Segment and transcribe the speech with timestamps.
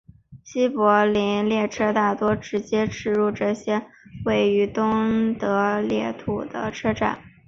[0.43, 3.85] 西柏林列车大多直接驶过这些
[4.25, 7.19] 位于东德领土的车站。